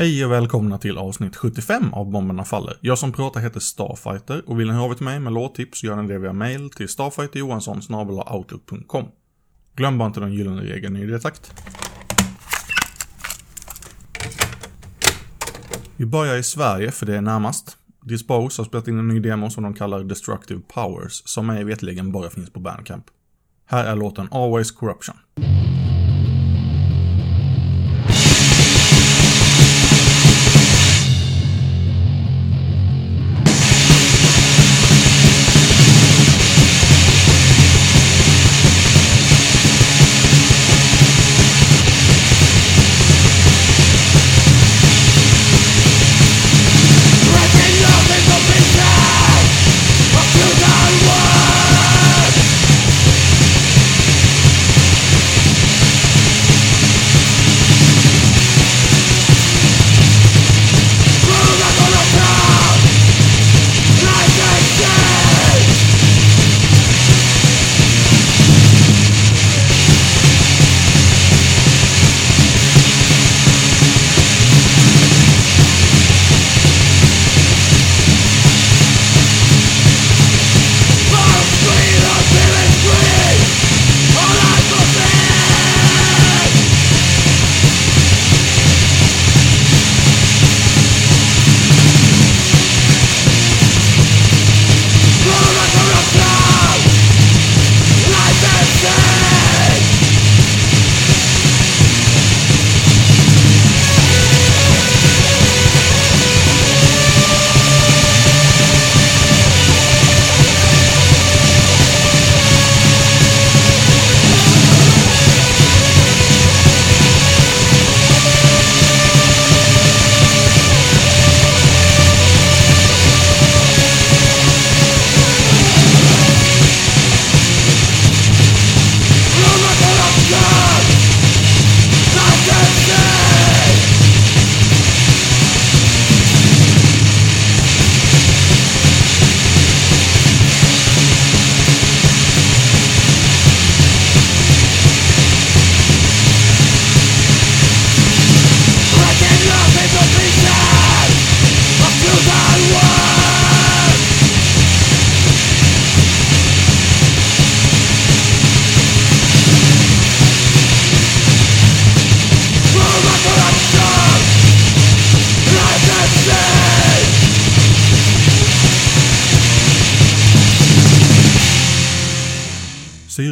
Hej 0.00 0.24
och 0.24 0.32
välkomna 0.32 0.78
till 0.78 0.98
avsnitt 0.98 1.36
75 1.36 1.94
av 1.94 2.10
Bomberna 2.10 2.44
Faller. 2.44 2.76
Jag 2.80 2.98
som 2.98 3.12
pratar 3.12 3.40
heter 3.40 3.60
Starfighter 3.60 4.42
och 4.46 4.60
vill 4.60 4.66
ni 4.66 4.72
höra 4.72 4.84
av 4.84 4.90
er 4.90 4.94
till 4.94 5.04
mig 5.04 5.20
med 5.20 5.32
låttips 5.32 5.84
gör 5.84 5.96
ni 5.96 6.08
det 6.08 6.18
via 6.18 6.32
mail 6.32 6.70
till 6.70 6.88
starfighterjohansson.outlook.com. 6.88 9.08
Glöm 9.76 9.98
bara 9.98 10.06
inte 10.06 10.20
den 10.20 10.32
gyllene 10.32 10.62
regeln 10.62 10.96
i 10.96 11.06
det 11.06 11.20
takt. 11.20 11.52
Vi 15.96 16.06
börjar 16.06 16.36
i 16.36 16.42
Sverige 16.42 16.90
för 16.90 17.06
det 17.06 17.16
är 17.16 17.20
närmast. 17.20 17.76
Dispose 18.02 18.62
har 18.62 18.66
spelat 18.66 18.88
in 18.88 18.98
en 18.98 19.08
ny 19.08 19.20
demo 19.20 19.50
som 19.50 19.62
de 19.62 19.74
kallar 19.74 20.04
Destructive 20.04 20.60
Powers, 20.74 21.22
som 21.24 21.46
mig 21.46 21.64
veterligen 21.64 22.12
bara 22.12 22.30
finns 22.30 22.50
på 22.50 22.60
Bandcamp. 22.60 23.04
Här 23.66 23.84
är 23.84 23.96
låten 23.96 24.28
Always 24.30 24.70
Corruption. 24.70 25.16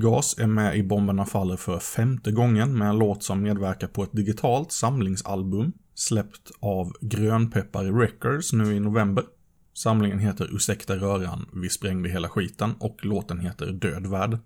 Syrgas 0.00 0.38
är 0.38 0.46
med 0.46 0.76
i 0.76 0.82
Bomberna 0.82 1.26
Faller 1.26 1.56
för 1.56 1.78
femte 1.78 2.32
gången 2.32 2.78
med 2.78 2.88
en 2.88 2.98
låt 2.98 3.22
som 3.22 3.42
medverkar 3.42 3.86
på 3.86 4.02
ett 4.02 4.12
digitalt 4.12 4.72
samlingsalbum 4.72 5.72
släppt 5.94 6.50
av 6.60 6.92
Grönpeppar 7.00 7.84
Records 7.84 8.52
nu 8.52 8.74
i 8.74 8.80
november. 8.80 9.24
Samlingen 9.74 10.18
heter 10.18 10.54
Ursäkta 10.54 10.96
röran, 10.96 11.48
vi 11.54 11.68
sprängde 11.68 12.08
hela 12.08 12.28
skiten 12.28 12.74
och 12.78 13.04
låten 13.04 13.40
heter 13.40 13.72
Död 13.72 14.06
värld. 14.06 14.38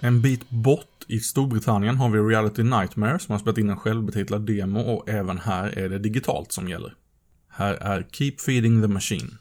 En 0.00 0.20
bit 0.22 0.50
bort 0.50 1.04
i 1.06 1.20
Storbritannien 1.20 1.96
har 1.96 2.08
vi 2.08 2.18
Reality 2.18 2.62
Nightmare 2.62 3.18
som 3.18 3.32
har 3.32 3.38
spelat 3.38 3.58
in 3.58 3.70
en 3.70 3.76
självbetitlad 3.76 4.46
demo 4.46 4.80
och 4.80 5.08
även 5.08 5.38
här 5.38 5.78
är 5.78 5.88
det 5.88 5.98
digitalt 5.98 6.52
som 6.52 6.68
gäller. 6.68 6.94
Här 7.48 7.74
är 7.74 8.06
Keep 8.12 8.32
Feeding 8.46 8.82
the 8.82 8.88
Machine. 8.88 9.38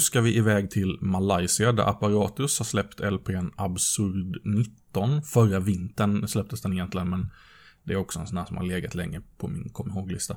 Nu 0.00 0.04
ska 0.04 0.20
vi 0.20 0.36
iväg 0.36 0.70
till 0.70 0.98
Malaysia 1.00 1.72
där 1.72 1.88
Apparatus 1.88 2.58
har 2.58 2.64
släppt 2.64 3.00
LPn 3.00 3.50
Absurd 3.56 4.40
19. 4.44 5.22
Förra 5.22 5.60
vintern 5.60 6.28
släpptes 6.28 6.62
den 6.62 6.72
egentligen 6.72 7.10
men 7.10 7.30
det 7.84 7.92
är 7.92 7.96
också 7.96 8.18
en 8.18 8.26
sån 8.26 8.36
här 8.36 8.44
som 8.44 8.56
har 8.56 8.64
legat 8.64 8.94
länge 8.94 9.20
på 9.38 9.48
min 9.48 9.68
kom 9.68 9.90
ihåg-lista. 9.90 10.36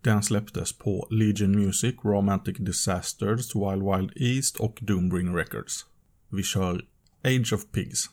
Den 0.00 0.22
släpptes 0.22 0.78
på 0.78 1.06
Legion 1.10 1.50
Music, 1.50 1.94
Romantic 2.04 2.56
Disasters, 2.58 3.54
Wild 3.54 3.82
Wild 3.82 4.12
East 4.16 4.56
och 4.56 4.78
Doombring 4.80 5.36
Records. 5.36 5.86
Vi 6.28 6.42
kör 6.42 6.82
Age 7.24 7.52
of 7.52 7.70
Pigs. 7.72 8.10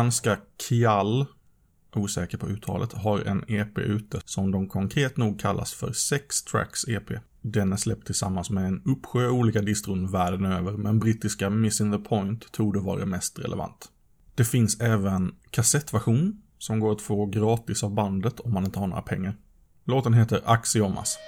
Franska 0.00 0.38
Kial, 0.68 1.26
osäker 1.94 2.38
på 2.38 2.46
uttalet, 2.46 2.92
har 2.92 3.18
en 3.18 3.44
EP 3.48 3.78
ute 3.78 4.20
som 4.24 4.50
de 4.50 4.68
konkret 4.68 5.16
nog 5.16 5.40
kallas 5.40 5.72
för 5.72 5.92
Sex 5.92 6.42
Tracks 6.42 6.88
EP. 6.88 7.10
Den 7.40 7.72
är 7.72 7.76
släppt 7.76 8.06
tillsammans 8.06 8.50
med 8.50 8.64
en 8.64 8.82
uppsjö 8.84 9.28
olika 9.28 9.62
distron 9.62 10.10
världen 10.10 10.44
över, 10.44 10.72
men 10.72 10.98
brittiska 10.98 11.50
Missing 11.50 11.92
the 11.92 11.98
Point 11.98 12.52
tog 12.52 12.74
det 12.74 12.80
vara 12.80 13.06
mest 13.06 13.38
relevant. 13.38 13.88
Det 14.34 14.44
finns 14.44 14.80
även 14.80 15.34
kassettversion 15.50 16.42
som 16.58 16.80
går 16.80 16.92
att 16.92 17.02
få 17.02 17.26
gratis 17.26 17.84
av 17.84 17.94
bandet 17.94 18.40
om 18.40 18.52
man 18.52 18.64
inte 18.64 18.78
har 18.78 18.86
några 18.86 19.02
pengar. 19.02 19.36
Låten 19.84 20.14
heter 20.14 20.40
Axiomas. 20.44 21.18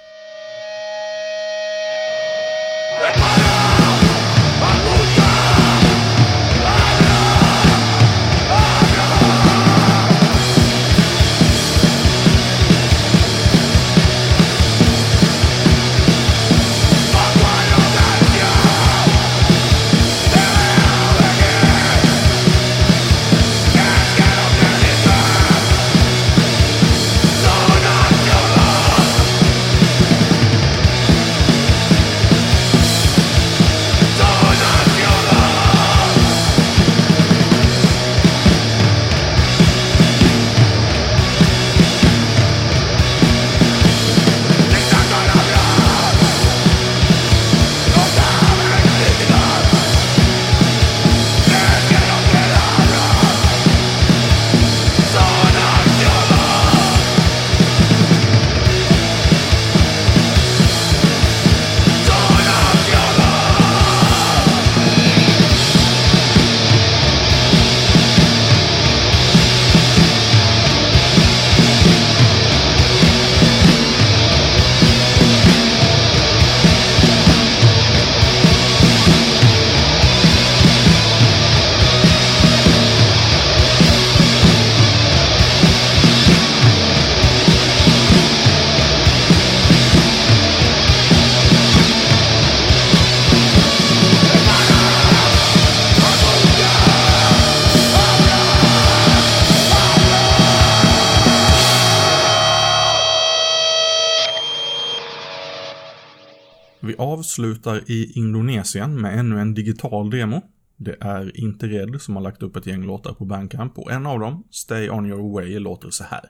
Avslutar 107.23 107.81
i 107.91 108.11
Indonesien 108.15 109.01
med 109.01 109.19
ännu 109.19 109.39
en 109.39 109.53
digital 109.53 110.09
demo. 110.09 110.41
Det 110.77 110.97
är 110.99 111.39
Inte 111.39 111.67
Red 111.67 112.01
som 112.01 112.15
har 112.15 112.23
lagt 112.23 112.43
upp 112.43 112.55
ett 112.55 112.67
gäng 112.67 112.85
låtar 112.85 113.13
på 113.13 113.25
Bandcamp 113.25 113.77
och 113.77 113.91
en 113.91 114.05
av 114.05 114.19
dem, 114.19 114.43
Stay 114.51 114.89
On 114.89 115.05
Your 115.05 115.33
Way, 115.33 115.59
låter 115.59 115.89
så 115.89 116.03
här. 116.03 116.29